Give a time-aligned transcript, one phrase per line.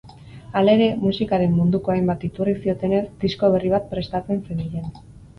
[0.59, 4.89] Halere, musikaren munduko hainbat iturrik ziotenez, disko berri bat prestatzen zebilen.